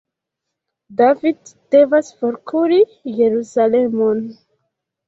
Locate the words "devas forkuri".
1.75-2.81